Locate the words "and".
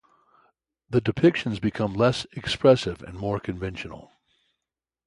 3.03-3.19